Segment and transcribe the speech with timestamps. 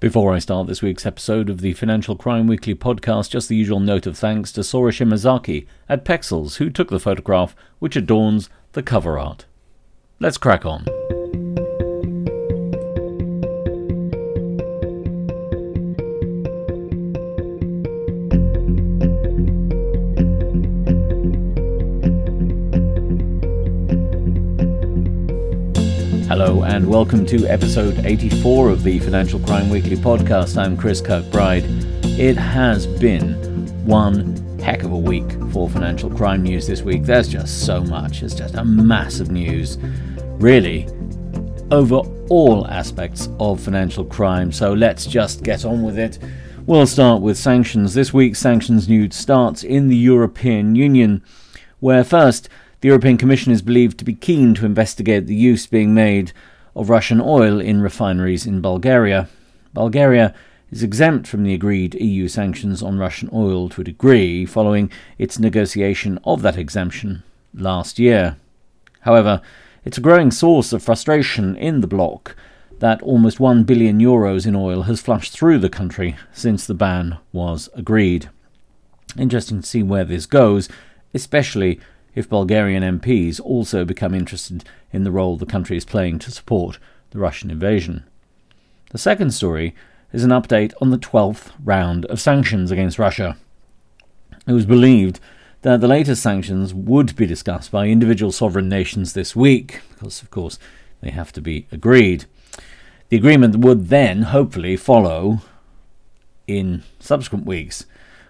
[0.00, 3.80] Before I start this week's episode of the Financial Crime Weekly podcast, just the usual
[3.80, 8.82] note of thanks to Sora Shimazaki at Pexels, who took the photograph which adorns the
[8.84, 9.46] cover art.
[10.20, 10.86] Let's crack on.
[26.78, 30.56] And welcome to episode 84 of the Financial Crime Weekly podcast.
[30.56, 31.64] I'm Chris Kirkbride.
[32.16, 33.34] It has been
[33.84, 37.02] one heck of a week for financial crime news this week.
[37.02, 38.22] There's just so much.
[38.22, 39.76] It's just a massive news,
[40.38, 40.86] really,
[41.72, 41.96] over
[42.30, 44.52] all aspects of financial crime.
[44.52, 46.20] So let's just get on with it.
[46.64, 47.94] We'll start with sanctions.
[47.94, 51.24] This week's sanctions news starts in the European Union,
[51.80, 52.48] where first,
[52.82, 56.32] the European Commission is believed to be keen to investigate the use being made
[56.78, 59.28] of Russian oil in refineries in Bulgaria.
[59.74, 60.32] Bulgaria
[60.70, 65.40] is exempt from the agreed EU sanctions on Russian oil to a degree following its
[65.40, 68.36] negotiation of that exemption last year.
[69.00, 69.40] However,
[69.84, 72.36] it's a growing source of frustration in the bloc
[72.78, 77.18] that almost 1 billion euros in oil has flushed through the country since the ban
[77.32, 78.28] was agreed.
[79.18, 80.68] Interesting to see where this goes,
[81.12, 81.80] especially
[82.14, 86.78] if Bulgarian MPs also become interested in the role the country is playing to support
[87.10, 88.04] the Russian invasion.
[88.90, 89.74] The second story
[90.12, 93.36] is an update on the 12th round of sanctions against Russia.
[94.46, 95.20] It was believed
[95.62, 100.30] that the latest sanctions would be discussed by individual sovereign nations this week, because, of
[100.30, 100.58] course,
[101.00, 102.24] they have to be agreed.
[103.08, 105.40] The agreement would then, hopefully, follow
[106.46, 107.86] in subsequent weeks.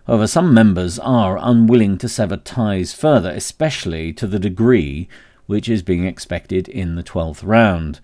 [0.09, 5.07] However, some members are unwilling to sever ties further, especially to the degree
[5.45, 8.01] which is being expected in the 12th round.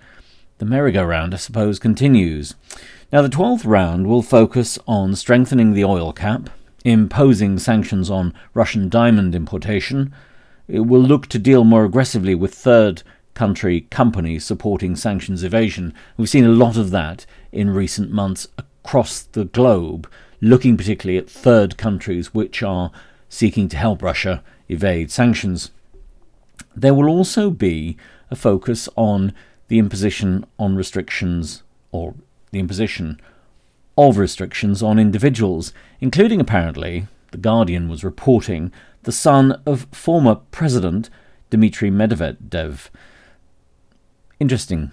[0.58, 2.54] The merry-go-round, I suppose, continues.
[3.10, 6.50] Now, the 12th round will focus on strengthening the oil cap,
[6.84, 10.14] imposing sanctions on Russian diamond importation.
[10.68, 15.94] It will look to deal more aggressively with third country companies supporting sanctions evasion.
[16.18, 20.06] We've seen a lot of that in recent months across the globe
[20.40, 22.90] looking particularly at third countries which are
[23.28, 25.70] seeking to help Russia evade sanctions.
[26.76, 27.96] There will also be
[28.30, 29.32] a focus on
[29.68, 31.62] the imposition on restrictions
[31.92, 32.14] or
[32.50, 33.20] the imposition
[33.96, 41.10] of restrictions on individuals, including apparently, The Guardian was reporting, the son of former President
[41.50, 42.88] Dmitry Medvedev.
[44.40, 44.90] Interesting.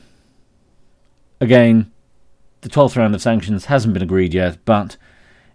[1.39, 1.91] Again,
[2.61, 4.97] the 12th round of sanctions hasn't been agreed yet, but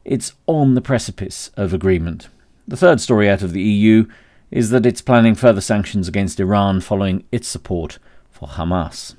[0.07, 2.29] it's on the precipice of agreement.
[2.67, 4.07] The third story out of the EU
[4.53, 7.99] is that it's planning further sanctions against Iran following its support
[8.31, 9.17] for Hamas.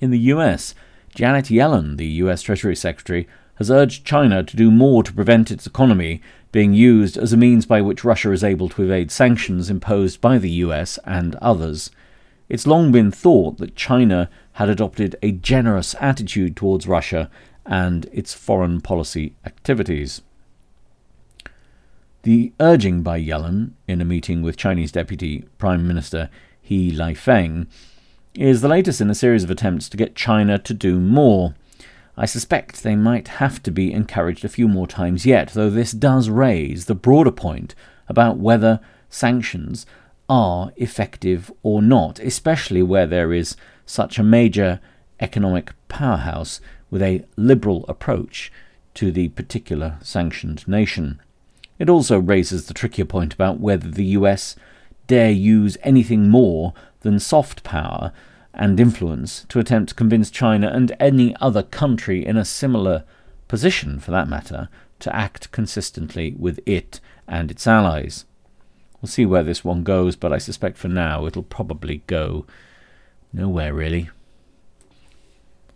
[0.00, 0.74] In the US,
[1.14, 5.66] Janet Yellen, the US Treasury Secretary, has urged China to do more to prevent its
[5.66, 6.20] economy
[6.50, 10.38] being used as a means by which Russia is able to evade sanctions imposed by
[10.38, 11.90] the US and others.
[12.48, 17.30] It's long been thought that China had adopted a generous attitude towards Russia
[17.70, 20.22] and its foreign policy activities.
[22.24, 26.28] The urging by Yellen in a meeting with Chinese Deputy Prime Minister
[26.60, 27.68] He Lifeng
[28.34, 31.54] is the latest in a series of attempts to get China to do more.
[32.16, 35.92] I suspect they might have to be encouraged a few more times yet, though this
[35.92, 37.74] does raise the broader point
[38.08, 39.86] about whether sanctions
[40.28, 44.80] are effective or not, especially where there is such a major
[45.20, 46.60] economic powerhouse
[46.90, 48.52] with a liberal approach
[48.94, 51.20] to the particular sanctioned nation.
[51.78, 54.56] It also raises the trickier point about whether the US
[55.06, 58.12] dare use anything more than soft power
[58.52, 63.04] and influence to attempt to convince China and any other country in a similar
[63.48, 64.68] position, for that matter,
[64.98, 68.24] to act consistently with it and its allies.
[69.00, 72.44] We'll see where this one goes, but I suspect for now it'll probably go
[73.32, 74.10] nowhere really.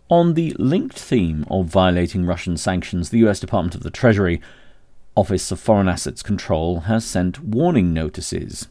[0.09, 4.39] On the linked theme of violating Russian sanctions, the US Department of the Treasury
[5.15, 8.67] Office of Foreign Assets Control has sent warning notices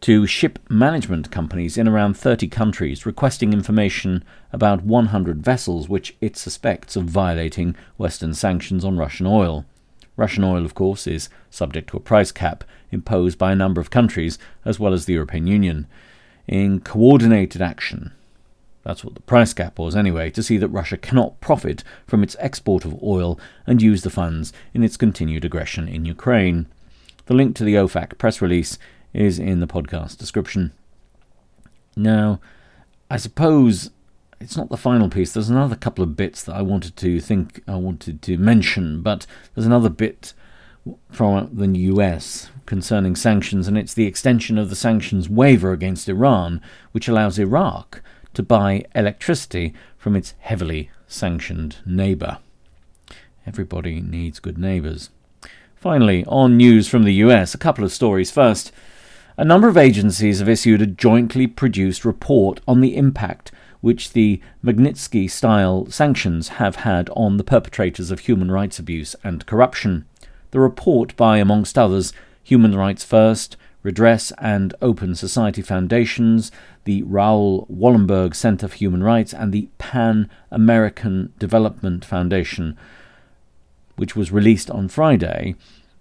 [0.00, 4.24] to ship management companies in around 30 countries requesting information
[4.54, 9.66] about 100 vessels which it suspects of violating Western sanctions on Russian oil.
[10.16, 13.90] Russian oil, of course, is subject to a price cap imposed by a number of
[13.90, 15.86] countries as well as the European Union.
[16.46, 18.12] In coordinated action,
[18.84, 22.36] that's what the price cap was anyway, to see that Russia cannot profit from its
[22.38, 26.66] export of oil and use the funds in its continued aggression in Ukraine.
[27.26, 28.78] The link to the OFAC press release
[29.12, 30.72] is in the podcast description.
[31.96, 32.40] Now,
[33.10, 33.90] I suppose
[34.40, 35.32] it's not the final piece.
[35.32, 39.26] There's another couple of bits that I wanted to think I wanted to mention, but
[39.54, 40.34] there's another bit
[41.10, 46.60] from the US concerning sanctions, and it's the extension of the sanctions waiver against Iran,
[46.92, 48.02] which allows Iraq
[48.34, 52.38] to buy electricity from its heavily sanctioned neighbour.
[53.46, 55.10] Everybody needs good neighbours.
[55.76, 58.30] Finally, on news from the US, a couple of stories.
[58.30, 58.72] First,
[59.36, 64.40] a number of agencies have issued a jointly produced report on the impact which the
[64.64, 70.06] Magnitsky style sanctions have had on the perpetrators of human rights abuse and corruption.
[70.52, 72.14] The report, by amongst others
[72.44, 76.50] Human Rights First, Redress and Open Society Foundations,
[76.84, 82.76] the Raoul Wallenberg Center for Human Rights, and the Pan American Development Foundation,
[83.96, 85.54] which was released on Friday,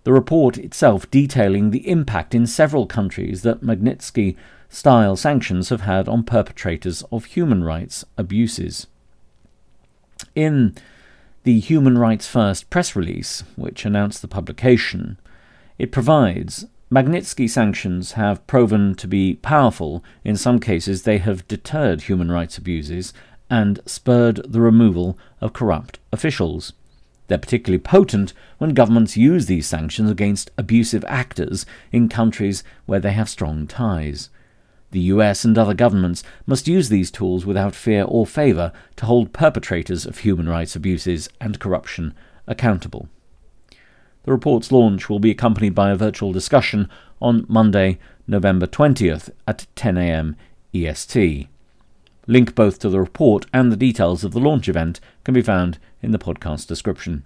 [0.06, 4.35] the report itself detailing the impact in several countries that Magnitsky
[4.69, 8.88] style sanctions have had on perpetrators of human rights abuses.
[10.35, 10.74] In
[11.44, 15.19] the Human Rights First press release, which announced the publication,
[15.77, 20.04] it provides Magnitsky sanctions have proven to be powerful.
[20.24, 23.13] In some cases, they have deterred human rights abuses
[23.50, 26.74] and spurred the removal of corrupt officials.
[27.28, 33.13] They're particularly potent when governments use these sanctions against abusive actors in countries where they
[33.13, 34.30] have strong ties.
[34.92, 39.34] The US and other governments must use these tools without fear or favour to hold
[39.34, 42.13] perpetrators of human rights abuses and corruption
[42.45, 43.10] accountable.
[44.24, 46.90] The report's launch will be accompanied by a virtual discussion
[47.22, 50.36] on Monday, November 20th at 10am
[50.74, 51.48] EST.
[52.25, 55.78] Link both to the report and the details of the launch event can be found
[56.02, 57.25] in the podcast description.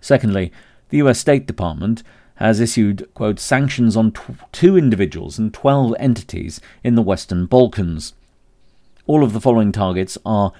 [0.00, 0.52] Secondly,
[0.90, 2.02] the US State Department
[2.34, 4.12] has issued, quote, sanctions on
[4.52, 8.12] two individuals and 12 entities in the Western Balkans.
[9.06, 10.52] All of the following targets are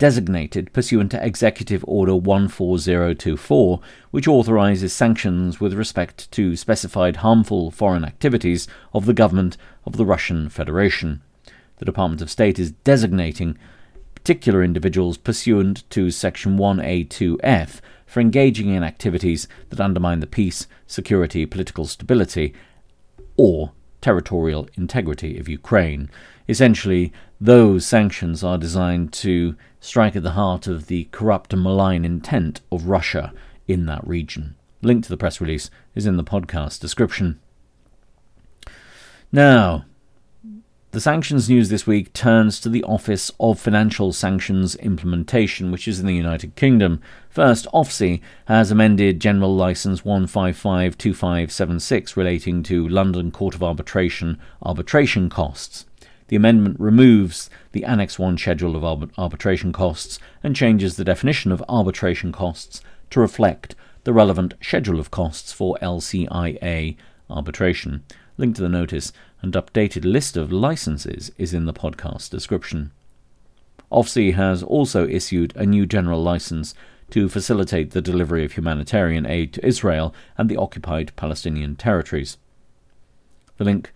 [0.00, 3.80] designated pursuant to Executive Order 14024,
[4.10, 10.06] which authorizes sanctions with respect to specified harmful foreign activities of the government of the
[10.06, 11.20] Russian Federation.
[11.76, 13.58] The Department of State is designating
[14.14, 21.44] particular individuals pursuant to Section 1A2F for engaging in activities that undermine the peace, security,
[21.44, 22.54] political stability,
[23.36, 26.08] or territorial integrity of Ukraine.
[26.48, 32.04] Essentially, those sanctions are designed to strike at the heart of the corrupt and malign
[32.04, 33.32] intent of Russia
[33.66, 34.54] in that region.
[34.82, 37.40] Link to the press release is in the podcast description.
[39.32, 39.84] Now,
[40.92, 46.00] the sanctions news this week turns to the Office of Financial Sanctions Implementation, which is
[46.00, 47.00] in the United Kingdom.
[47.28, 55.86] First, OFSI has amended General License 1552576 relating to London Court of Arbitration arbitration costs.
[56.30, 61.60] The amendment removes the Annex 1 schedule of arbitration costs and changes the definition of
[61.68, 63.74] arbitration costs to reflect
[64.04, 66.96] the relevant schedule of costs for LCIA
[67.28, 68.04] arbitration.
[68.38, 69.12] Link to the notice
[69.42, 72.92] and updated list of licenses is in the podcast description.
[73.90, 76.76] OFSI has also issued a new general license
[77.10, 82.38] to facilitate the delivery of humanitarian aid to Israel and the occupied Palestinian territories.
[83.56, 83.92] The link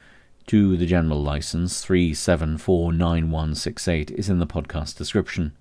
[0.46, 5.52] to the general license 3749168 is in the podcast description.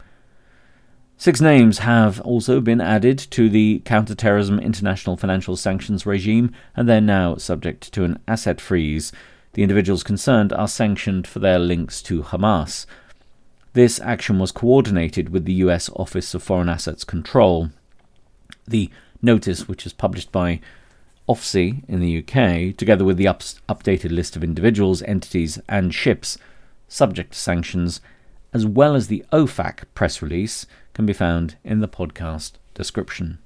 [1.17, 6.99] Six names have also been added to the counterterrorism international financial sanctions regime and they're
[6.99, 9.13] now subject to an asset freeze.
[9.53, 12.85] The individuals concerned are sanctioned for their links to Hamas.
[13.73, 17.69] This action was coordinated with the US Office of Foreign Assets Control.
[18.67, 18.89] The
[19.21, 20.59] notice, which is published by
[21.27, 26.37] OFSI in the UK, together with the updated list of individuals, entities, and ships
[26.87, 28.01] subject to sanctions,
[28.53, 33.39] as well as the OFAC press release, can be found in the podcast description.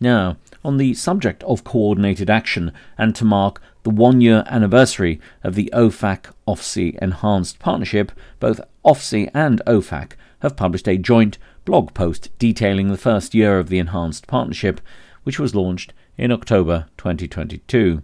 [0.00, 5.54] Now, on the subject of coordinated action, and to mark the one year anniversary of
[5.54, 12.30] the OFAC OFSI Enhanced Partnership, both OFSI and OFAC have published a joint blog post
[12.38, 14.80] detailing the first year of the Enhanced Partnership
[15.24, 18.02] which was launched in October 2022.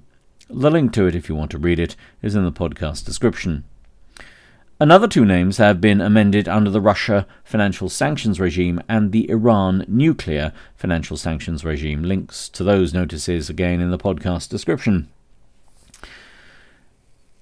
[0.48, 3.64] The link to it, if you want to read it, is in the podcast description.
[4.82, 9.84] Another two names have been amended under the Russia financial sanctions regime and the Iran
[9.86, 12.02] nuclear financial sanctions regime.
[12.02, 15.08] Links to those notices again in the podcast description.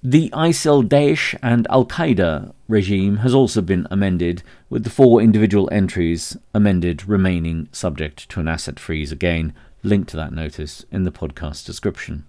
[0.03, 5.67] The ISIL Daesh and Al Qaeda regime has also been amended, with the four individual
[5.71, 11.11] entries amended remaining subject to an asset freeze again link to that notice in the
[11.11, 12.25] podcast description.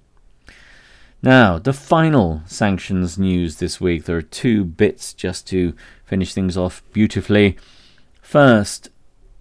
[1.22, 4.04] Now, the final sanctions news this week.
[4.04, 7.58] There are two bits just to finish things off beautifully.
[8.22, 8.88] First,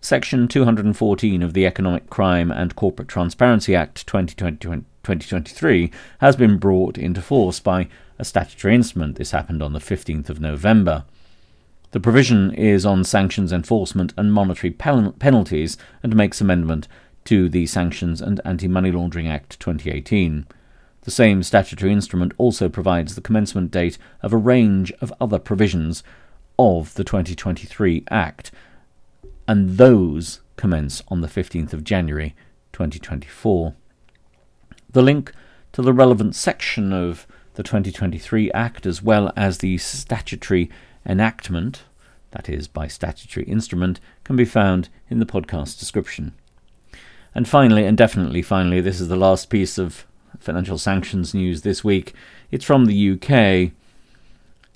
[0.02, 7.22] Section 214 of the Economic Crime and Corporate Transparency Act 2023 has been brought into
[7.22, 7.88] force by
[8.18, 9.18] a statutory instrument.
[9.18, 11.06] This happened on the 15th of November.
[11.92, 16.88] The provision is on sanctions enforcement and monetary pen- penalties and makes amendment
[17.26, 20.46] to the Sanctions and Anti Money Laundering Act 2018.
[21.02, 26.04] The same statutory instrument also provides the commencement date of a range of other provisions
[26.58, 28.52] of the 2023 Act,
[29.48, 32.36] and those commence on the 15th of January
[32.74, 33.74] 2024.
[34.92, 35.32] The link
[35.72, 40.70] to the relevant section of the 2023 Act, as well as the statutory
[41.06, 41.84] enactment,
[42.32, 46.34] that is, by statutory instrument, can be found in the podcast description.
[47.36, 50.06] And finally, and definitely finally, this is the last piece of
[50.40, 52.14] financial sanctions news this week.
[52.52, 53.72] It's from the UK,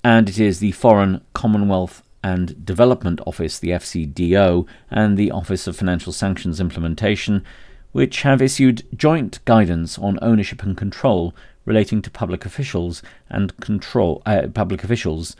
[0.03, 5.75] and it is the Foreign Commonwealth and Development Office, the FCDO, and the Office of
[5.75, 7.43] Financial Sanctions Implementation,
[7.91, 11.33] which have issued joint guidance on ownership and control
[11.65, 15.35] relating to public officials and control uh, public officials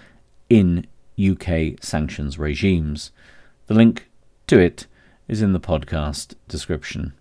[0.50, 0.86] in
[1.20, 3.12] UK sanctions regimes.
[3.68, 4.10] The link
[4.48, 4.88] to it
[5.34, 7.12] is in the podcast description.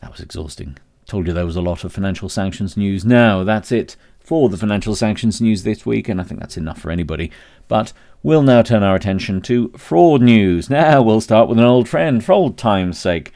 [0.00, 0.76] That was exhausting.
[1.06, 3.04] Told you there was a lot of financial sanctions news.
[3.04, 6.80] Now, that's it for the financial sanctions news this week, and I think that's enough
[6.80, 7.30] for anybody.
[7.68, 7.92] But
[8.24, 10.68] we'll now turn our attention to fraud news.
[10.68, 13.32] Now, we'll start with an old friend for old time's sake.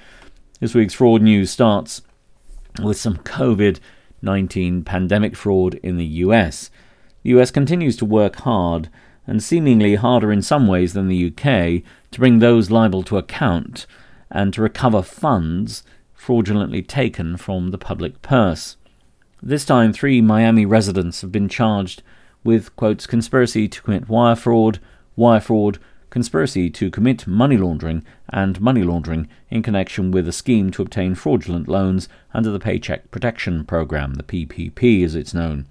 [0.58, 2.02] This week's fraud news starts
[2.82, 3.78] with some COVID
[4.22, 6.68] 19 pandemic fraud in the US.
[7.22, 8.88] The US continues to work hard
[9.24, 13.86] and seemingly harder in some ways than the UK, to bring those liable to account
[14.30, 15.82] and to recover funds
[16.14, 18.76] fraudulently taken from the public purse.
[19.42, 22.02] This time, three Miami residents have been charged
[22.42, 24.80] with, conspiracy to commit wire fraud,
[25.16, 25.78] wire fraud,
[26.10, 31.14] conspiracy to commit money laundering, and money laundering in connection with a scheme to obtain
[31.14, 35.66] fraudulent loans under the Paycheck Protection Program, the PPP as it's known.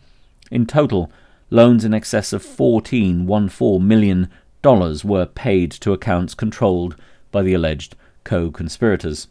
[0.51, 1.11] In total,
[1.49, 4.29] loans in excess of $14.14 million
[5.05, 6.97] were paid to accounts controlled
[7.31, 7.95] by the alleged
[8.25, 9.29] co conspirators.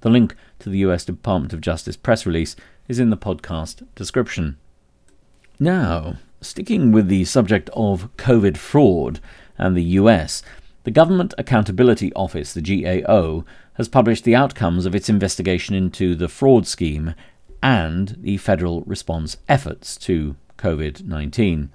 [0.00, 2.56] The link to the US Department of Justice press release
[2.88, 4.56] is in the podcast description.
[5.60, 9.20] Now, sticking with the subject of COVID fraud
[9.56, 10.42] and the US,
[10.82, 16.28] the Government Accountability Office, the GAO, has published the outcomes of its investigation into the
[16.28, 17.14] fraud scheme
[17.62, 21.70] and the federal response efforts to COVID 19.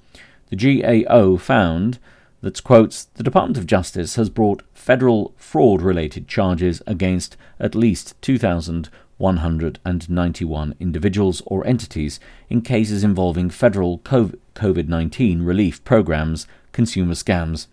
[0.50, 2.00] The GAO found
[2.42, 8.16] that, quotes, the Department of Justice has brought federal fraud related charges against at least
[8.22, 12.20] 2,191 individuals or entities
[12.50, 17.68] in cases involving federal COVID 19 relief programs, consumer scams,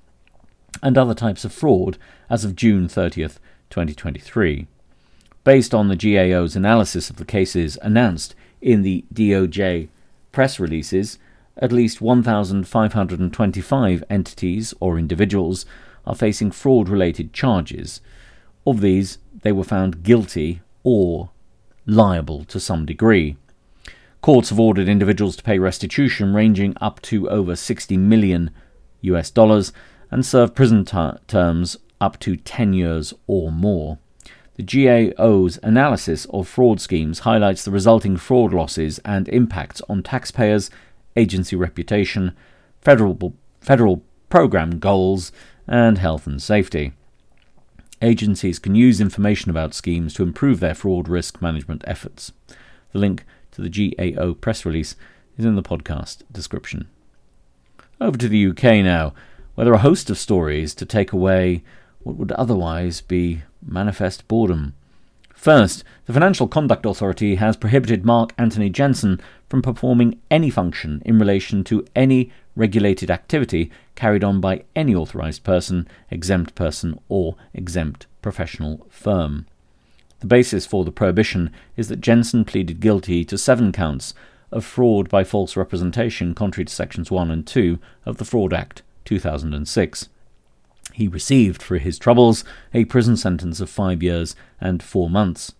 [0.82, 1.96] and other types of fraud
[2.28, 3.38] as of June 30th,
[3.70, 4.66] 2023.
[5.44, 9.88] Based on the GAO's analysis of the cases announced in the DOJ
[10.32, 11.20] press releases,
[11.58, 15.64] at least 1,525 entities or individuals
[16.06, 18.00] are facing fraud related charges.
[18.66, 21.30] Of these, they were found guilty or
[21.86, 23.36] liable to some degree.
[24.20, 28.50] Courts have ordered individuals to pay restitution ranging up to over 60 million
[29.02, 29.72] US dollars
[30.10, 33.98] and serve prison ter- terms up to 10 years or more.
[34.56, 40.70] The GAO's analysis of fraud schemes highlights the resulting fraud losses and impacts on taxpayers,
[41.16, 42.36] agency reputation,
[42.80, 45.32] federal, federal program goals,
[45.66, 46.92] and health and safety.
[48.02, 52.32] Agencies can use information about schemes to improve their fraud risk management efforts.
[52.92, 54.96] The link to the GAO press release
[55.38, 56.88] is in the podcast description.
[58.00, 59.14] Over to the UK now,
[59.54, 61.62] where there are a host of stories to take away
[62.02, 64.74] what would otherwise be manifest boredom.
[65.46, 71.20] First, the Financial Conduct Authority has prohibited Mark Anthony Jensen from performing any function in
[71.20, 78.08] relation to any regulated activity carried on by any authorized person, exempt person, or exempt
[78.22, 79.46] professional firm.
[80.18, 84.14] The basis for the prohibition is that Jensen pleaded guilty to seven counts
[84.50, 88.82] of fraud by false representation contrary to sections 1 and 2 of the Fraud Act
[89.04, 90.08] 2006.
[90.92, 95.52] He received for his troubles a prison sentence of five years and four months.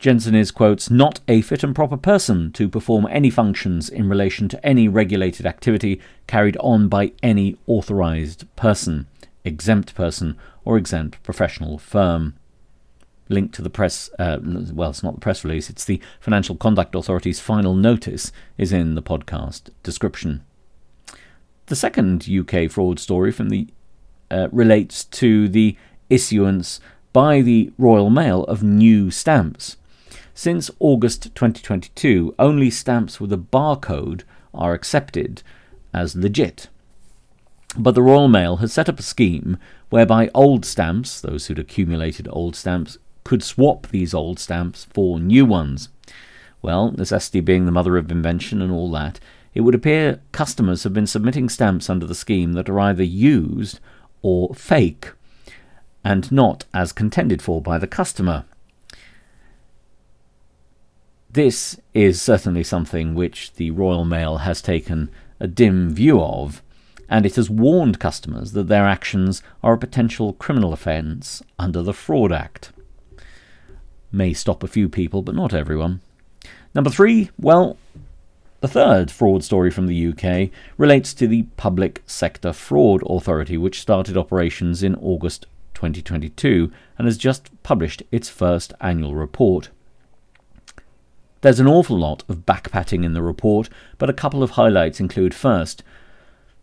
[0.00, 4.48] Jensen is, quotes, not a fit and proper person to perform any functions in relation
[4.48, 9.06] to any regulated activity carried on by any authorized person,
[9.44, 12.34] exempt person, or exempt professional firm.
[13.28, 16.94] link to the press, uh, well, it's not the press release, it's the Financial Conduct
[16.94, 20.42] Authority's final notice, is in the podcast description.
[21.66, 23.68] The second UK fraud story from the
[24.30, 25.76] uh, relates to the
[26.08, 26.80] issuance
[27.12, 29.76] by the Royal Mail of new stamps.
[30.34, 34.22] Since August 2022, only stamps with a barcode
[34.54, 35.42] are accepted
[35.92, 36.68] as legit.
[37.76, 39.58] But the Royal Mail has set up a scheme
[39.90, 45.44] whereby old stamps, those who'd accumulated old stamps, could swap these old stamps for new
[45.44, 45.88] ones.
[46.62, 49.20] Well, necessity being the mother of invention and all that,
[49.54, 53.80] it would appear customers have been submitting stamps under the scheme that are either used
[54.22, 55.12] or fake,
[56.04, 58.44] and not as contended for by the customer.
[61.32, 66.60] This is certainly something which the Royal Mail has taken a dim view of,
[67.08, 71.92] and it has warned customers that their actions are a potential criminal offence under the
[71.92, 72.72] Fraud Act.
[74.10, 76.00] May stop a few people, but not everyone.
[76.74, 77.76] Number three, well,
[78.60, 83.80] the third fraud story from the UK relates to the Public Sector Fraud Authority, which
[83.80, 89.70] started operations in August 2022 and has just published its first annual report.
[91.40, 95.32] There's an awful lot of backpatting in the report, but a couple of highlights include
[95.32, 95.82] first,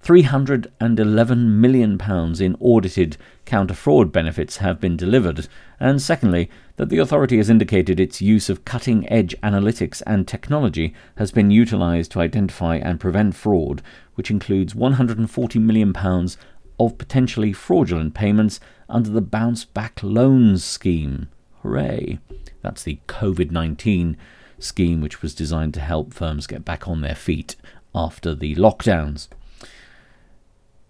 [0.07, 1.99] £311 million
[2.39, 5.49] in audited counter fraud benefits have been delivered,
[5.81, 10.93] and secondly, that the authority has indicated its use of cutting edge analytics and technology
[11.17, 13.81] has been utilised to identify and prevent fraud,
[14.15, 15.93] which includes £140 million
[16.79, 21.27] of potentially fraudulent payments under the Bounce Back Loans scheme.
[21.63, 22.19] Hooray!
[22.61, 24.15] That's the COVID 19
[24.57, 27.57] scheme which was designed to help firms get back on their feet
[27.93, 29.27] after the lockdowns.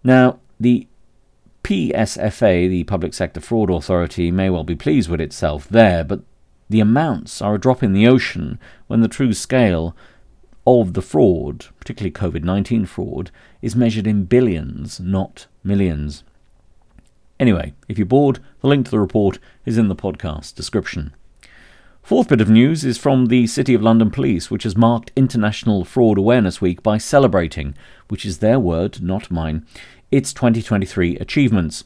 [0.03, 0.87] Now, the
[1.63, 6.21] PSFA, the Public Sector Fraud Authority, may well be pleased with itself there, but
[6.69, 9.95] the amounts are a drop in the ocean when the true scale
[10.65, 16.23] of the fraud, particularly COVID 19 fraud, is measured in billions, not millions.
[17.39, 21.13] Anyway, if you're bored, the link to the report is in the podcast description.
[22.07, 25.83] Fourth bit of news is from the City of London Police, which has marked International
[25.83, 27.75] Fraud Awareness Week by celebrating,
[28.07, 29.65] which is their word, not mine,
[30.09, 31.83] its 2023 achievements.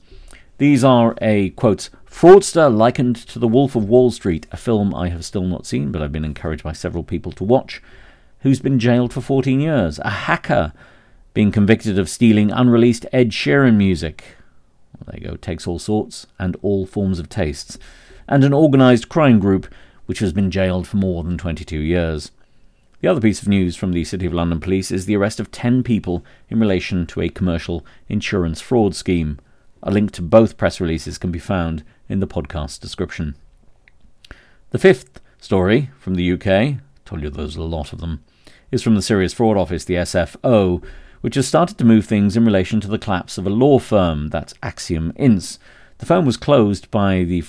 [0.59, 5.09] These are a, quote, fraudster likened to the Wolf of Wall Street, a film I
[5.09, 7.81] have still not seen, but I've been encouraged by several people to watch,
[8.41, 10.71] who's been jailed for 14 years, a hacker
[11.33, 14.23] being convicted of stealing unreleased Ed Sheeran music.
[14.99, 17.79] Well, there you go, takes all sorts and all forms of tastes.
[18.27, 19.65] And an organised crime group
[20.05, 22.31] which has been jailed for more than 22 years.
[23.01, 25.51] The other piece of news from the City of London Police is the arrest of
[25.51, 29.39] 10 people in relation to a commercial insurance fraud scheme.
[29.81, 33.35] A link to both press releases can be found in the podcast description.
[34.69, 38.23] The fifth story from the UK, told you there's a lot of them,
[38.71, 40.83] is from the Serious Fraud Office, the SFO,
[41.21, 44.29] which has started to move things in relation to the collapse of a law firm,
[44.29, 45.59] that's Axiom Ince.
[45.97, 47.43] The firm was closed by the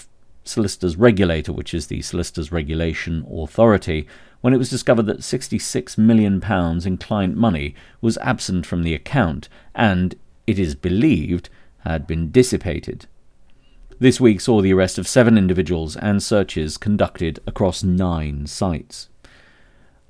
[0.44, 4.07] Solicitors Regulator, which is the Solicitors Regulation Authority,
[4.40, 6.42] when it was discovered that £66 million
[6.85, 11.48] in client money was absent from the account and, it is believed,
[11.85, 13.07] had been dissipated.
[13.98, 19.09] This week saw the arrest of seven individuals and searches conducted across nine sites.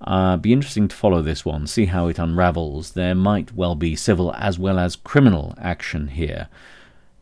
[0.00, 2.92] Uh, be interesting to follow this one, see how it unravels.
[2.92, 6.48] There might well be civil as well as criminal action here.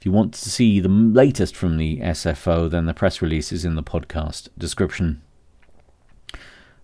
[0.01, 3.67] If you want to see the latest from the SFO, then the press release is
[3.67, 5.21] in the podcast description.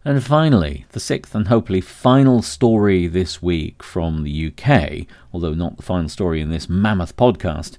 [0.05, 5.79] And finally, the sixth and hopefully final story this week from the UK, although not
[5.79, 7.79] the final story in this mammoth podcast,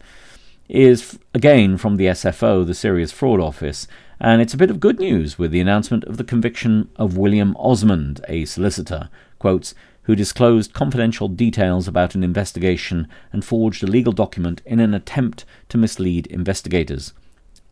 [0.70, 3.88] is again from the SFO, the Serious Fraud Office,
[4.20, 7.56] and it's a bit of good news with the announcement of the conviction of William
[7.58, 9.10] Osmond, a solicitor.
[9.38, 9.76] Quotes,
[10.08, 15.44] who disclosed confidential details about an investigation and forged a legal document in an attempt
[15.68, 17.14] to mislead investigators.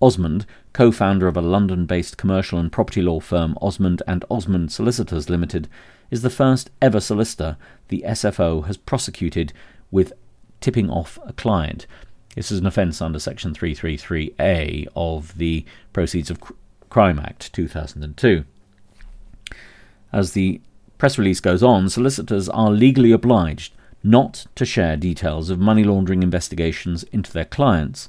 [0.02, 5.70] Osmond, co-founder of a London-based commercial and property law firm Osmond and Osmond Solicitors Limited,
[6.12, 7.56] is the first ever solicitor
[7.88, 9.54] the SFO has prosecuted
[9.90, 10.12] with
[10.60, 11.88] tipping off a client.
[12.36, 16.40] This is an offence under Section 333A of the Proceeds of
[16.90, 18.44] Crime Act 2002.
[20.12, 20.60] As the
[20.98, 26.22] press release goes on, solicitors are legally obliged not to share details of money laundering
[26.22, 28.08] investigations into their clients.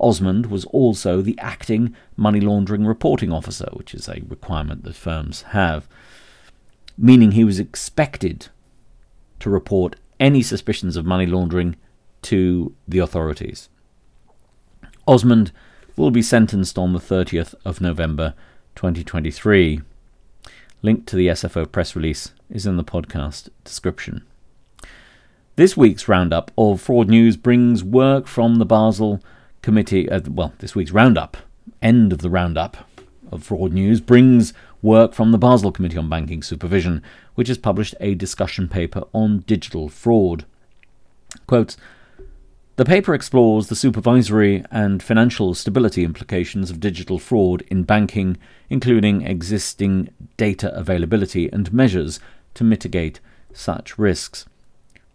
[0.00, 5.42] Osmond was also the acting money laundering reporting officer, which is a requirement that firms
[5.42, 5.86] have,
[6.96, 8.48] meaning he was expected
[9.40, 11.76] to report any suspicions of money laundering
[12.22, 13.68] to the authorities.
[15.06, 15.52] Osmond
[15.96, 18.34] will be sentenced on the 30th of November
[18.74, 19.82] 2023.
[20.84, 24.22] Link to the SFO press release is in the podcast description.
[25.56, 29.22] This week's roundup of fraud news brings work from the Basel
[29.62, 30.10] Committee.
[30.10, 31.38] Uh, well, this week's roundup,
[31.80, 32.76] end of the roundup
[33.32, 37.02] of fraud news, brings work from the Basel Committee on Banking Supervision,
[37.34, 40.44] which has published a discussion paper on digital fraud.
[41.46, 41.78] Quotes
[42.76, 48.36] The paper explores the supervisory and financial stability implications of digital fraud in banking,
[48.68, 52.18] including existing data availability and measures
[52.54, 53.20] to mitigate
[53.52, 54.46] such risks.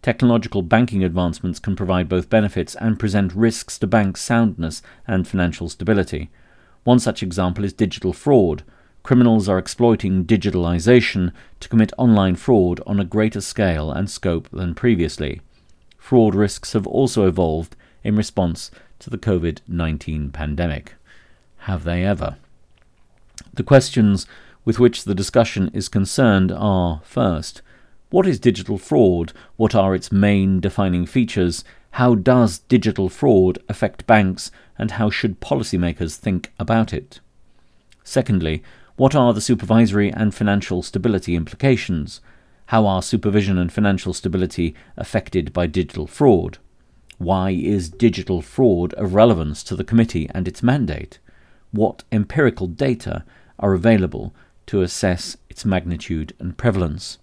[0.00, 5.68] Technological banking advancements can provide both benefits and present risks to bank soundness and financial
[5.68, 6.30] stability.
[6.84, 8.62] One such example is digital fraud.
[9.02, 14.74] Criminals are exploiting digitalization to commit online fraud on a greater scale and scope than
[14.74, 15.42] previously.
[16.00, 20.94] Fraud risks have also evolved in response to the COVID 19 pandemic.
[21.58, 22.38] Have they ever?
[23.54, 24.26] The questions
[24.64, 27.62] with which the discussion is concerned are first,
[28.10, 29.32] what is digital fraud?
[29.56, 31.62] What are its main defining features?
[31.92, 37.20] How does digital fraud affect banks, and how should policymakers think about it?
[38.02, 38.64] Secondly,
[38.96, 42.20] what are the supervisory and financial stability implications?
[42.70, 46.58] How are supervision and financial stability affected by digital fraud?
[47.18, 51.18] Why is digital fraud of relevance to the committee and its mandate?
[51.72, 53.24] What empirical data
[53.58, 54.32] are available
[54.66, 57.18] to assess its magnitude and prevalence?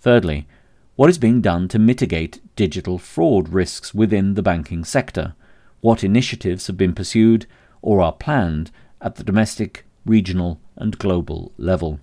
[0.00, 0.48] Thirdly,
[0.96, 5.36] what is being done to mitigate digital fraud risks within the banking sector?
[5.82, 7.46] What initiatives have been pursued
[7.80, 12.00] or are planned at the domestic, regional, and global level?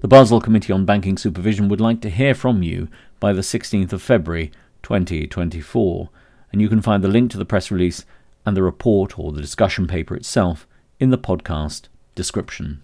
[0.00, 3.92] The Basel Committee on Banking Supervision would like to hear from you by the 16th
[3.92, 4.50] of February
[4.82, 6.08] 2024,
[6.50, 8.06] and you can find the link to the press release
[8.46, 10.66] and the report or the discussion paper itself
[10.98, 12.80] in the podcast description.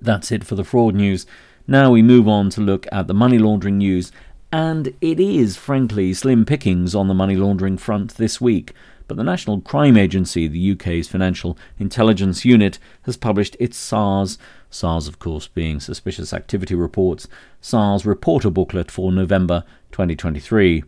[0.00, 1.26] That's it for the fraud news.
[1.66, 4.10] Now we move on to look at the money laundering news,
[4.50, 8.72] and it is, frankly, slim pickings on the money laundering front this week.
[9.06, 14.38] But the National Crime Agency, the UK's financial intelligence unit, has published its SARS,
[14.70, 17.28] SARS of course being Suspicious Activity Reports,
[17.60, 20.84] SARS Reporter Booklet for November 2023.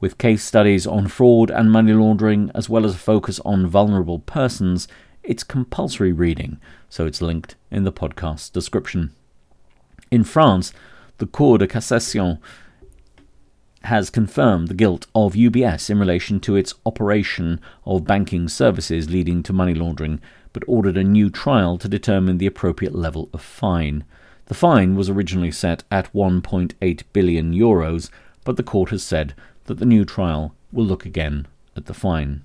[0.00, 4.20] With case studies on fraud and money laundering, as well as a focus on vulnerable
[4.20, 4.86] persons,
[5.24, 9.12] it's compulsory reading, so it's linked in the podcast description.
[10.10, 10.72] In France,
[11.18, 12.38] the Cour de Cassation
[13.84, 19.42] has confirmed the guilt of UBS in relation to its operation of banking services leading
[19.44, 20.20] to money laundering,
[20.52, 24.04] but ordered a new trial to determine the appropriate level of fine.
[24.46, 28.10] The fine was originally set at 1.8 billion euros,
[28.44, 32.44] but the court has said that the new trial will look again at the fine.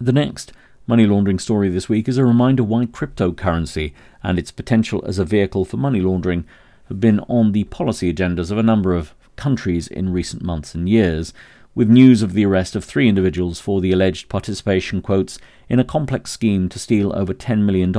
[0.00, 0.52] The next
[0.86, 5.24] money laundering story this week is a reminder why cryptocurrency and its potential as a
[5.24, 6.44] vehicle for money laundering
[6.88, 10.88] have been on the policy agendas of a number of countries in recent months and
[10.88, 11.32] years,
[11.74, 15.84] with news of the arrest of three individuals for the alleged participation, quotes, in a
[15.84, 17.92] complex scheme to steal over $10 million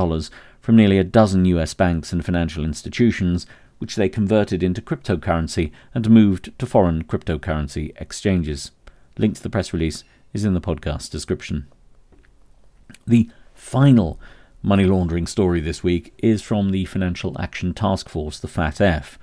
[0.62, 3.46] from nearly a dozen US banks and financial institutions,
[3.80, 8.72] which they converted into cryptocurrency and moved to foreign cryptocurrency exchanges.
[9.18, 11.68] Link to the press release is in the podcast description.
[13.06, 14.20] The final
[14.62, 19.18] money laundering story this week is from the Financial Action Task Force, the FATF,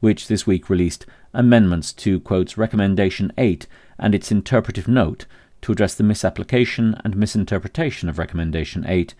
[0.00, 2.20] which this week released amendments to,
[2.56, 3.66] Recommendation 8
[3.98, 5.26] and its interpretive note
[5.62, 9.14] to address the misapplication and misinterpretation of Recommendation 8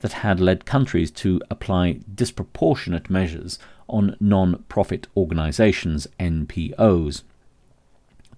[0.00, 7.22] that had led countries to apply disproportionate measures on non profit organizations, NPOs.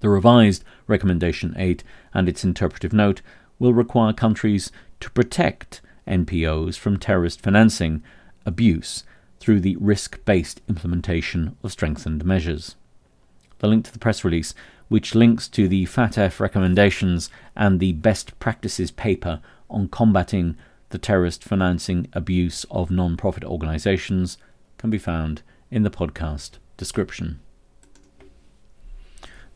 [0.00, 3.22] The revised Recommendation 8 and its interpretive note
[3.58, 8.02] will require countries to protect NPOs from terrorist financing
[8.44, 9.04] abuse
[9.42, 12.76] through the risk based implementation of strengthened measures.
[13.58, 14.54] The link to the press release,
[14.88, 20.56] which links to the FATF recommendations and the best practices paper on combating
[20.90, 24.38] the terrorist financing abuse of non profit organizations,
[24.78, 27.40] can be found in the podcast description.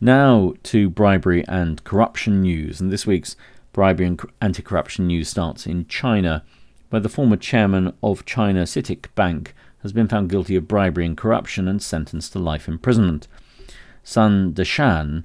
[0.00, 3.36] Now to bribery and corruption news, and this week's
[3.72, 6.42] bribery and anti corruption news starts in China,
[6.90, 9.54] where the former chairman of China CITIC Bank
[9.86, 13.28] has been found guilty of bribery and corruption and sentenced to life imprisonment.
[14.02, 15.22] Sun Deshun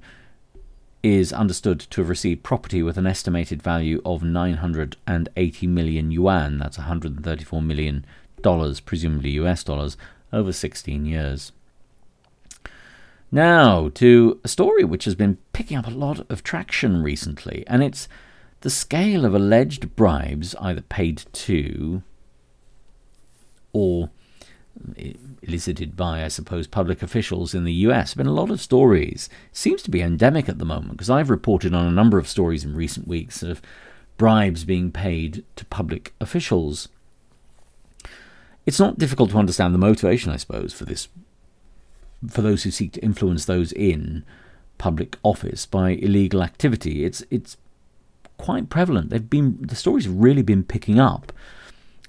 [1.02, 6.78] is understood to have received property with an estimated value of 980 million yuan, that's
[6.78, 8.06] 134 million
[8.44, 9.98] dollars, presumably US dollars,
[10.32, 11.52] over 16 years.
[13.32, 17.82] Now, to a story which has been picking up a lot of traction recently, and
[17.82, 18.08] it's
[18.60, 22.04] the scale of alleged bribes, either paid to
[23.74, 24.12] or
[25.42, 28.14] elicited by, I suppose, public officials in the US.
[28.14, 29.30] Been a lot of stories.
[29.52, 32.64] Seems to be endemic at the moment because I've reported on a number of stories
[32.64, 33.62] in recent weeks of
[34.18, 36.88] bribes being paid to public officials.
[38.66, 41.08] It's not difficult to understand the motivation, I suppose, for this,
[42.30, 44.24] for those who seek to influence those in
[44.78, 47.06] public office by illegal activity.
[47.06, 47.58] It's it's
[48.38, 49.10] quite prevalent.
[49.10, 51.32] They've been the stories have really been picking up.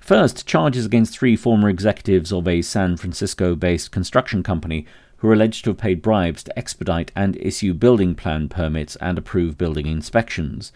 [0.03, 4.85] First, charges against three former executives of a San Francisco based construction company
[5.19, 9.17] who are alleged to have paid bribes to expedite and issue building plan permits and
[9.17, 10.73] approve building inspections.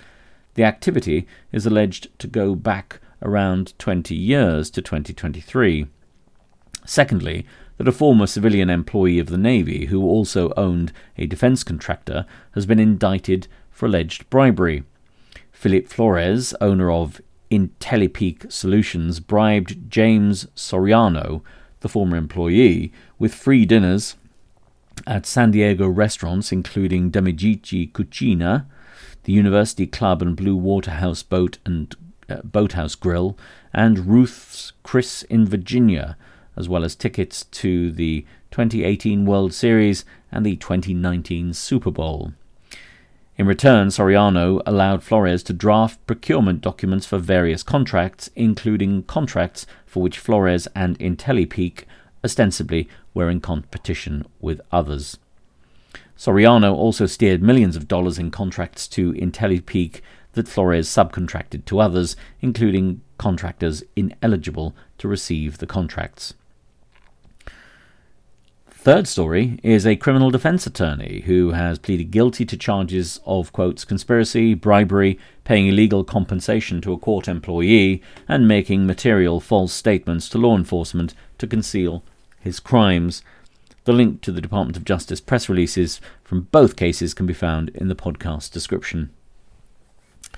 [0.55, 5.89] The activity is alleged to go back around 20 years to 2023.
[6.85, 7.45] Secondly,
[7.79, 12.65] that a former civilian employee of the Navy who also owned a defense contractor has
[12.65, 14.85] been indicted for alleged bribery.
[15.51, 21.43] Philip Flores, owner of IntelliPeak Solutions bribed James Soriano,
[21.81, 24.17] the former employee, with free dinners
[25.07, 28.67] at San Diego restaurants including De Cucina,
[29.25, 31.95] the University Club and Blue Waterhouse Boat and
[32.29, 33.37] uh, Boathouse Grill,
[33.73, 36.17] and Ruth's Chris in Virginia,
[36.57, 42.33] as well as tickets to the 2018 World Series and the 2019 Super Bowl.
[43.39, 50.03] In return, Soriano allowed Flores to draft procurement documents for various contracts, including contracts for
[50.03, 51.85] which Flores and IntelliPeak
[52.25, 55.19] ostensibly were in competition with others.
[56.17, 60.01] Soriano also steered millions of dollars in contracts to IntelliPeak
[60.33, 66.33] that Flores subcontracted to others, including contractors ineligible to receive the contracts.
[68.87, 73.85] Third story is a criminal defense attorney who has pleaded guilty to charges of, quotes,
[73.85, 80.39] conspiracy, bribery, paying illegal compensation to a court employee, and making material false statements to
[80.39, 82.05] law enforcement to conceal
[82.39, 83.25] his crimes.
[83.87, 87.71] The link to the Department of Justice press releases from both cases can be found
[87.71, 89.11] in the podcast description.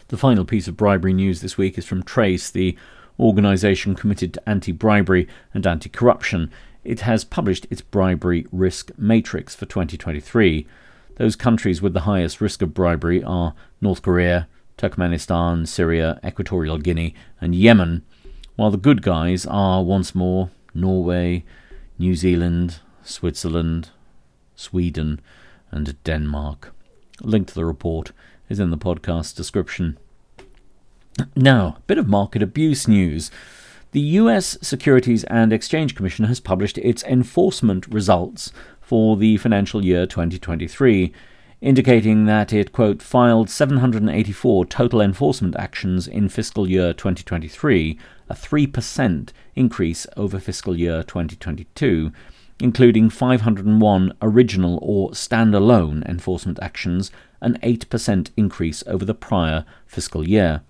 [0.06, 2.78] The final piece of bribery news this week is from Trace, the
[3.20, 6.50] organisation committed to anti bribery and anti corruption
[6.88, 10.66] it has published its bribery risk matrix for 2023.
[11.16, 14.48] Those countries with the highest risk of bribery are North Korea,
[14.79, 18.07] Turkmenistan, Syria, Equatorial Guinea, and Yemen,
[18.57, 21.44] while the good guys are once more Norway,
[21.98, 23.90] New Zealand, Switzerland,
[24.57, 25.20] Sweden,
[25.70, 26.74] and Denmark.
[27.22, 28.12] A link to the report
[28.48, 29.98] is in the podcast description.
[31.37, 33.31] Now, a bit of market abuse news.
[33.92, 40.07] The US Securities and Exchange Commission has published its enforcement results for the financial year
[40.07, 41.11] 2023,
[41.62, 47.98] indicating that it, quote, filed 784 total enforcement actions in fiscal year 2023,
[48.29, 52.12] a 3% increase over fiscal year 2022,
[52.61, 60.61] including 501 original or standalone enforcement actions, an 8% increase over the prior fiscal year.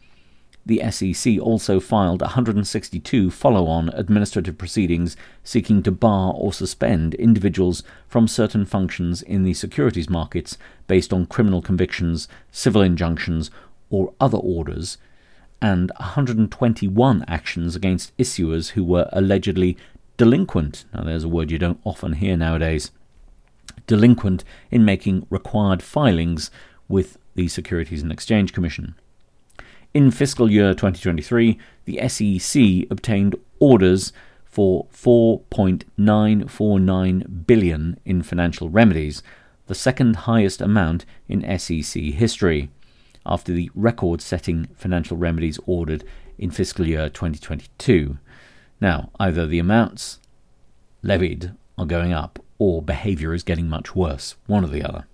[0.68, 7.82] The SEC also filed 162 follow on administrative proceedings seeking to bar or suspend individuals
[8.06, 13.50] from certain functions in the securities markets based on criminal convictions, civil injunctions,
[13.88, 14.98] or other orders,
[15.62, 19.74] and 121 actions against issuers who were allegedly
[20.18, 20.84] delinquent.
[20.92, 22.90] Now, there's a word you don't often hear nowadays.
[23.86, 26.50] Delinquent in making required filings
[26.88, 28.96] with the Securities and Exchange Commission.
[29.94, 34.12] In fiscal year 2023, the SEC obtained orders
[34.44, 39.22] for 4.949 billion in financial remedies,
[39.66, 42.68] the second highest amount in SEC history,
[43.24, 46.04] after the record-setting financial remedies ordered
[46.38, 48.18] in fiscal year 2022.
[48.80, 50.20] Now, either the amounts
[51.02, 55.06] levied are going up or behavior is getting much worse, one or the other.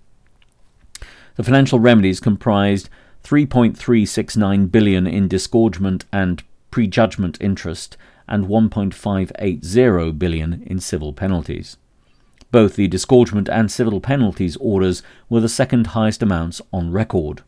[1.37, 2.89] The financial remedies comprised
[3.25, 7.97] 3.369 billion in disgorgement and prejudgment interest
[8.29, 11.79] and 1.580 billion in civil penalties.
[12.51, 17.43] Both the disgorgement and civil penalties orders were the second highest amounts on record.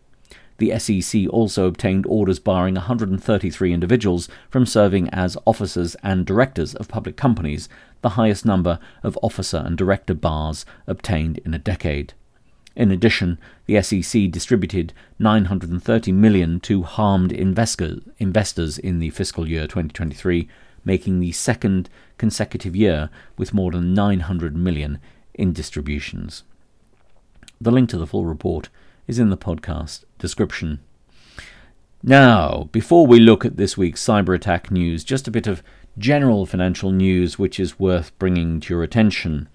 [0.58, 6.88] The SEC also obtained orders barring 133 individuals from serving as officers and directors of
[6.88, 7.68] public companies,
[8.00, 12.14] the highest number of officer and director bars obtained in a decade.
[12.76, 20.46] In addition, the SEC distributed 930 million to harmed investors in the fiscal year 2023,
[20.84, 23.08] making the second consecutive year
[23.38, 25.00] with more than 900 million
[25.32, 26.42] in distributions.
[27.58, 28.68] The link to the full report
[29.06, 30.80] is in the podcast description.
[32.02, 35.62] Now, before we look at this week's cyber attack news, just a bit of
[35.96, 39.48] general financial news which is worth bringing to your attention.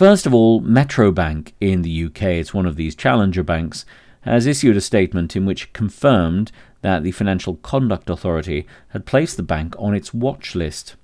[0.00, 3.84] First of all, Metro Bank in the UK, it's one of these challenger banks,
[4.22, 9.36] has issued a statement in which it confirmed that the Financial Conduct Authority had placed
[9.36, 10.96] the bank on its watch list.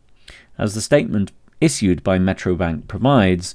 [0.57, 1.31] As the statement
[1.61, 3.55] issued by Metro Bank provides,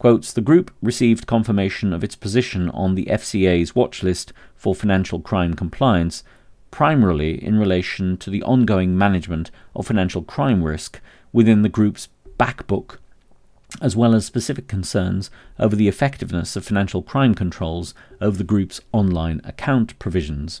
[0.00, 5.20] quotes, the group received confirmation of its position on the FCA's watch list for financial
[5.20, 6.24] crime compliance,
[6.72, 11.00] primarily in relation to the ongoing management of financial crime risk
[11.32, 12.96] within the group's backbook
[13.80, 18.80] as well as specific concerns over the effectiveness of financial crime controls over the group's
[18.92, 20.60] online account provisions.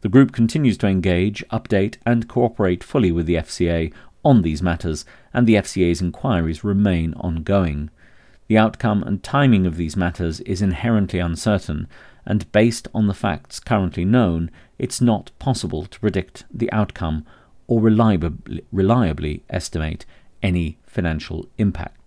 [0.00, 3.92] The group continues to engage, update, and cooperate fully with the FCA
[4.24, 7.90] on these matters, and the FCA's inquiries remain ongoing.
[8.46, 11.88] The outcome and timing of these matters is inherently uncertain,
[12.24, 17.26] and based on the facts currently known, it's not possible to predict the outcome
[17.66, 20.06] or reliably, reliably estimate
[20.42, 21.97] any financial impact.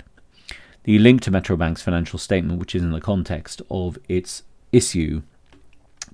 [0.83, 4.41] The link to Metro Bank's financial statement, which is in the context of its
[4.71, 5.21] issue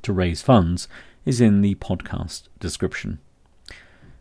[0.02, 0.90] to raise funds,
[1.26, 3.20] is in the podcast description.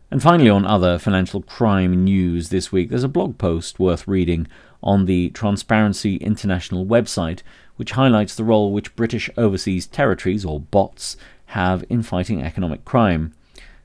[0.09, 4.47] And finally, on other financial crime news this week, there's a blog post worth reading
[4.81, 7.41] on the Transparency International website,
[7.75, 13.33] which highlights the role which British Overseas Territories, or BOTS, have in fighting economic crime.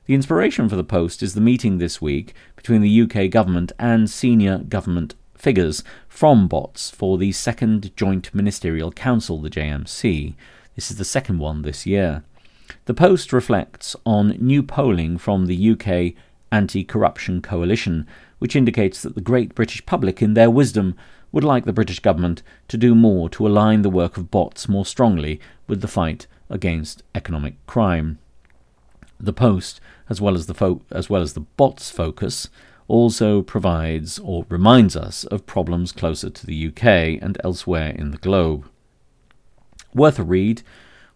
[0.05, 4.09] The inspiration for the post is the meeting this week between the UK government and
[4.09, 10.35] senior government figures from BOTS for the second Joint Ministerial Council, the JMC.
[10.73, 12.23] This is the second one this year.
[12.85, 16.13] The post reflects on new polling from the UK
[16.49, 18.07] Anti Corruption Coalition,
[18.39, 20.95] which indicates that the great British public, in their wisdom,
[21.33, 24.85] would like the British government to do more to align the work of BOTS more
[24.85, 28.17] strongly with the fight against economic crime.
[29.19, 32.49] The post, as well as the fo- as well as the BOTS focus,
[32.93, 38.19] also provides or reminds us of problems closer to the UK and elsewhere in the
[38.19, 38.69] globe.
[39.95, 40.61] Worth a read,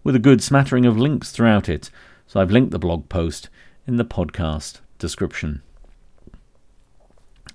[0.03, 1.91] with a good smattering of links throughout it,
[2.25, 3.49] so I've linked the blog post
[3.85, 5.61] in the podcast description.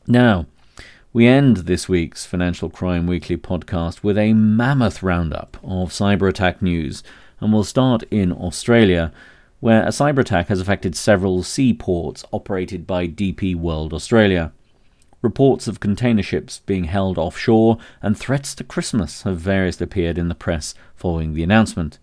[0.07, 0.47] Now,
[1.13, 6.63] we end this week's Financial Crime Weekly podcast with a mammoth roundup of cyber attack
[6.63, 7.03] news,
[7.41, 9.13] and we'll start in Australia
[9.63, 14.51] where a cyber attack has affected several seaports operated by DP World Australia.
[15.23, 20.29] Reports of container ships being held offshore and threats to Christmas have variously appeared in
[20.29, 22.01] the press following the announcement.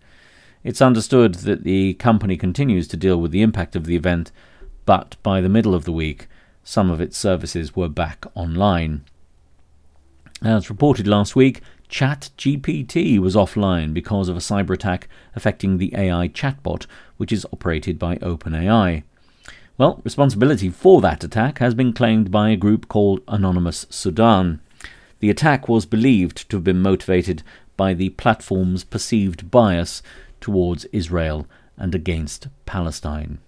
[0.64, 4.32] It's understood that the company continues to deal with the impact of the event,
[4.86, 6.28] but by the middle of the week,
[6.64, 9.04] some of its services were back online.
[10.42, 16.28] As reported last week, ChatGPT was offline because of a cyber attack affecting the AI
[16.28, 19.02] chatbot, which is operated by OpenAI.
[19.76, 24.60] Well, responsibility for that attack has been claimed by a group called Anonymous Sudan.
[25.18, 27.42] The attack was believed to have been motivated
[27.76, 30.02] by the platform's perceived bias
[30.40, 33.38] towards Israel and against Palestine.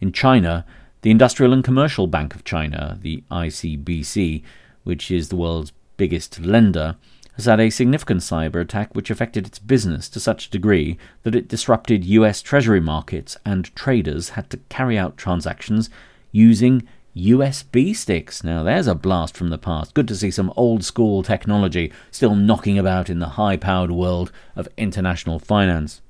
[0.00, 0.64] In China,
[1.02, 4.42] the Industrial and Commercial Bank of China, the ICBC,
[4.84, 6.96] which is the world's biggest lender,
[7.36, 11.34] has had a significant cyber attack which affected its business to such a degree that
[11.34, 15.88] it disrupted US Treasury markets and traders had to carry out transactions
[16.32, 18.44] using USB sticks.
[18.44, 19.94] Now, there's a blast from the past.
[19.94, 24.30] Good to see some old school technology still knocking about in the high powered world
[24.54, 26.02] of international finance.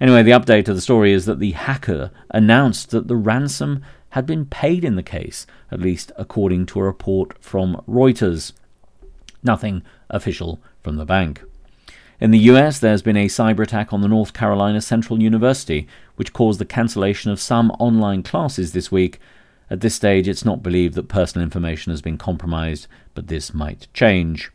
[0.00, 4.26] Anyway, the update to the story is that the hacker announced that the ransom had
[4.26, 8.52] been paid in the case, at least according to a report from Reuters.
[9.42, 11.42] Nothing official from the bank.
[12.20, 16.32] In the US, there's been a cyber attack on the North Carolina Central University, which
[16.32, 19.18] caused the cancellation of some online classes this week.
[19.68, 23.88] At this stage, it's not believed that personal information has been compromised, but this might
[23.92, 24.52] change.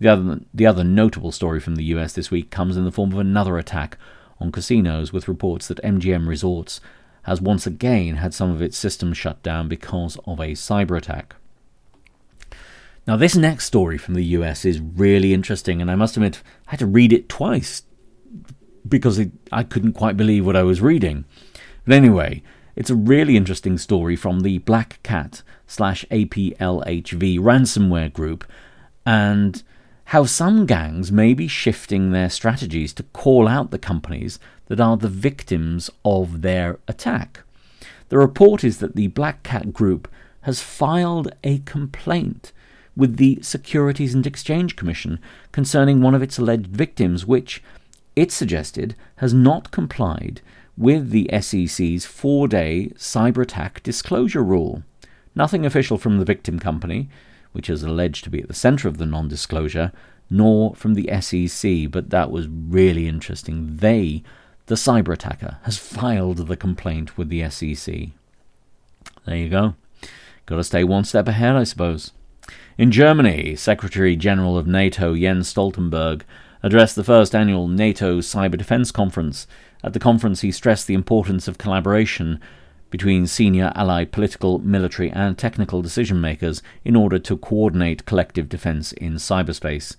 [0.00, 3.12] The other, the other notable story from the US this week comes in the form
[3.12, 3.98] of another attack
[4.40, 6.80] on casinos, with reports that MGM Resorts
[7.24, 11.36] has once again had some of its systems shut down because of a cyber attack.
[13.06, 16.70] Now, this next story from the US is really interesting, and I must admit, I
[16.70, 17.82] had to read it twice
[18.88, 21.24] because it, I couldn't quite believe what I was reading.
[21.86, 22.42] But anyway,
[22.76, 28.44] it's a really interesting story from the Black Cat slash APLHV ransomware group,
[29.04, 29.62] and
[30.06, 34.96] how some gangs may be shifting their strategies to call out the companies that are
[34.96, 37.40] the victims of their attack.
[38.08, 40.08] The report is that the Black Cat group
[40.42, 42.52] has filed a complaint
[42.96, 45.18] with the Securities and Exchange Commission
[45.52, 47.62] concerning one of its alleged victims, which,
[48.14, 50.40] it suggested, has not complied
[50.76, 54.82] with the SEC's four day cyber attack disclosure rule.
[55.34, 57.08] Nothing official from the victim company,
[57.52, 59.92] which is alleged to be at the centre of the non disclosure,
[60.30, 63.76] nor from the SEC, but that was really interesting.
[63.76, 64.22] They,
[64.66, 68.08] the cyber attacker, has filed the complaint with the SEC.
[69.26, 69.74] There you go.
[70.46, 72.12] Got to stay one step ahead, I suppose.
[72.76, 76.22] In Germany, Secretary General of NATO Jens Stoltenberg
[76.60, 79.46] addressed the first annual NATO Cyber Defense Conference.
[79.84, 82.40] At the conference, he stressed the importance of collaboration
[82.90, 88.90] between senior allied political, military, and technical decision makers in order to coordinate collective defense
[88.90, 89.94] in cyberspace.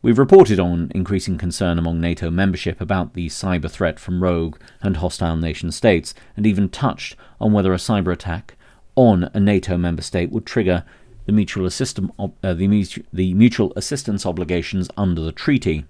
[0.00, 4.96] We've reported on increasing concern among NATO membership about the cyber threat from rogue and
[4.96, 8.56] hostile nation states, and even touched on whether a cyber attack
[8.96, 10.84] on a NATO member state would trigger
[11.26, 15.84] the mutual, uh, the, the mutual assistance obligations under the treaty.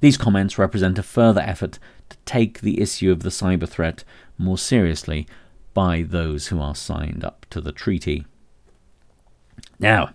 [0.00, 1.78] These comments represent a further effort
[2.10, 4.04] to take the issue of the cyber threat
[4.36, 5.26] more seriously
[5.74, 8.26] by those who are signed up to the treaty.
[9.78, 10.10] Now,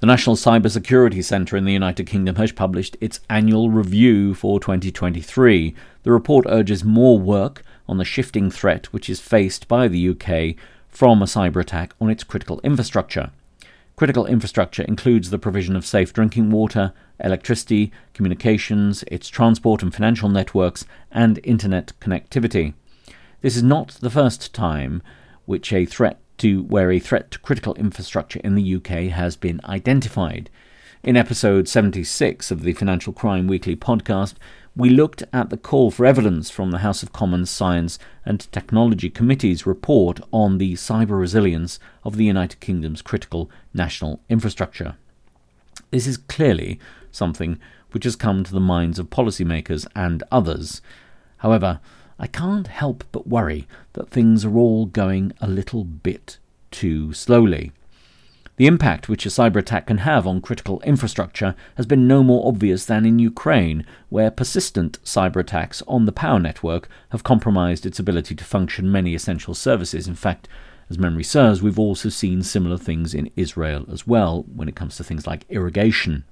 [0.00, 5.74] the National Cybersecurity Centre in the United Kingdom has published its annual review for 2023.
[6.04, 10.54] The report urges more work on the shifting threat which is faced by the UK
[10.98, 13.30] from a cyber attack on its critical infrastructure.
[13.94, 20.28] Critical infrastructure includes the provision of safe drinking water, electricity, communications, its transport and financial
[20.28, 22.74] networks, and internet connectivity.
[23.42, 25.00] This is not the first time
[25.46, 29.60] which a threat to where a threat to critical infrastructure in the UK has been
[29.66, 30.50] identified.
[31.04, 34.34] In episode 76 of the Financial Crime Weekly podcast,
[34.78, 39.10] we looked at the call for evidence from the House of Commons Science and Technology
[39.10, 44.94] Committee's report on the cyber resilience of the United Kingdom's critical national infrastructure.
[45.90, 46.78] This is clearly
[47.10, 47.58] something
[47.90, 50.80] which has come to the minds of policymakers and others.
[51.38, 51.80] However,
[52.20, 56.38] I can't help but worry that things are all going a little bit
[56.70, 57.72] too slowly.
[58.58, 62.48] The impact which a cyber attack can have on critical infrastructure has been no more
[62.48, 68.00] obvious than in Ukraine, where persistent cyber attacks on the power network have compromised its
[68.00, 70.08] ability to function many essential services.
[70.08, 70.48] In fact,
[70.90, 74.96] as memory serves, we've also seen similar things in Israel as well when it comes
[74.96, 76.24] to things like irrigation.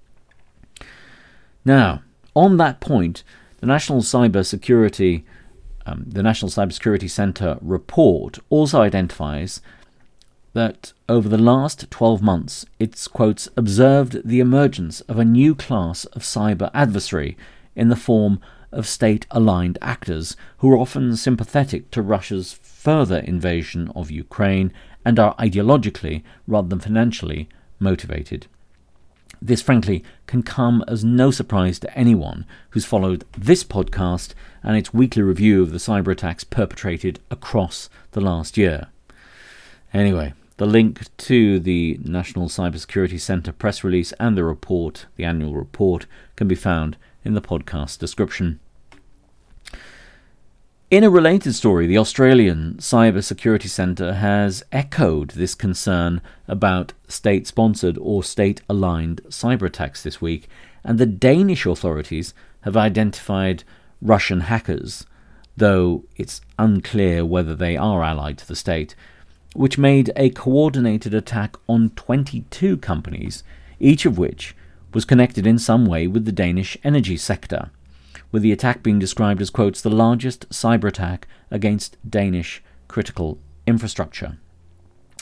[1.65, 2.03] Now,
[2.35, 3.23] on that point,
[3.59, 5.25] the National Cyber Security
[5.89, 9.61] um, the National Cybersecurity Centre report also identifies
[10.57, 16.07] that over the last 12 months, it's, quotes, observed the emergence of a new class
[16.07, 17.37] of cyber adversary
[17.75, 18.41] in the form
[18.73, 24.73] of state aligned actors who are often sympathetic to Russia's further invasion of Ukraine
[25.05, 28.47] and are ideologically rather than financially motivated.
[29.43, 34.33] This, frankly, can come as no surprise to anyone who's followed this podcast
[34.63, 38.87] and its weekly review of the cyber attacks perpetrated across the last year.
[39.93, 45.55] Anyway, the link to the National Cybersecurity Centre press release and the report, the annual
[45.55, 48.59] report, can be found in the podcast description.
[50.89, 57.99] In a related story, the Australian Cybersecurity Centre has echoed this concern about state sponsored
[57.99, 60.49] or state aligned cyber attacks this week,
[60.85, 63.65] and the Danish authorities have identified
[64.01, 65.05] Russian hackers,
[65.57, 68.95] though it's unclear whether they are allied to the state
[69.57, 73.43] which made a coordinated attack on 22 companies,
[73.81, 74.55] each of which
[74.93, 77.71] was connected in some way with the Danish energy sector,
[78.31, 84.39] with the attack being described as, quotes, the largest cyber attack against Danish critical infrastructure.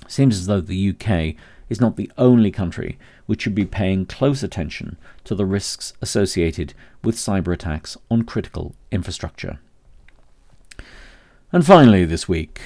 [0.09, 1.37] Seems as though the UK
[1.68, 6.74] is not the only country which should be paying close attention to the risks associated
[7.03, 9.59] with cyber attacks on critical infrastructure.
[11.53, 12.61] And finally, this week,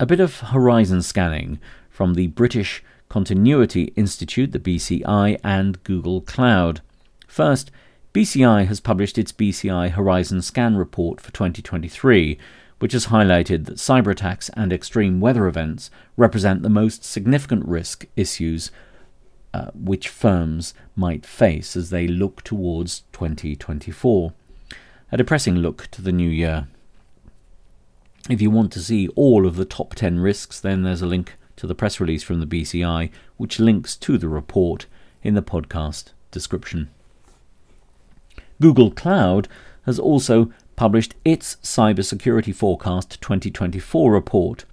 [0.00, 1.58] a bit of horizon scanning
[1.90, 6.80] from the British Continuity Institute, the BCI, and Google Cloud.
[7.26, 7.70] First,
[8.14, 12.38] BCI has published its BCI Horizon Scan report for 2023,
[12.78, 18.06] which has highlighted that cyber attacks and extreme weather events represent the most significant risk
[18.14, 18.70] issues
[19.52, 24.32] uh, which firms might face as they look towards 2024.
[25.10, 26.68] A depressing look to the new year.
[28.28, 31.36] If you want to see all of the top 10 risks, then there's a link
[31.56, 34.84] to the press release from the BCI, which links to the report
[35.22, 36.90] in the podcast description.
[38.60, 39.48] Google Cloud
[39.86, 44.66] has also published its Cybersecurity Forecast 2024 report.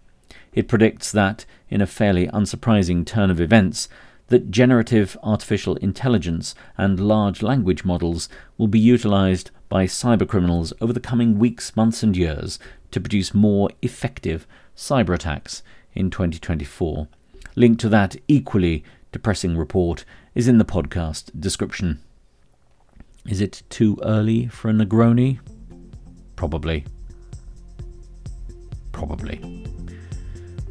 [0.53, 3.87] It predicts that, in a fairly unsurprising turn of events,
[4.27, 8.27] that generative artificial intelligence and large language models
[8.57, 12.59] will be utilized by cybercriminals over the coming weeks, months, and years
[12.95, 15.61] to produce more effective cyber attacks
[15.93, 17.09] in 2024.
[17.57, 21.99] Link to that equally depressing report is in the podcast description.
[23.27, 25.39] Is it too early for a Negroni?
[26.37, 26.85] Probably.
[28.93, 29.67] Probably.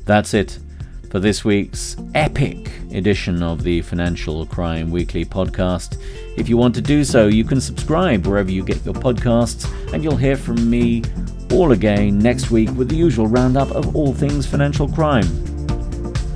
[0.06, 0.58] That's it
[1.10, 6.00] for this week's epic edition of the Financial Crime Weekly podcast.
[6.38, 10.02] If you want to do so, you can subscribe wherever you get your podcasts, and
[10.02, 11.02] you'll hear from me
[11.54, 15.24] all again next week with the usual roundup of all things financial crime.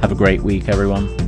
[0.01, 1.28] Have a great week, everyone.